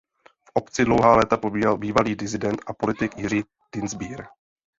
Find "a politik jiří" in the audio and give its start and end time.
2.67-3.43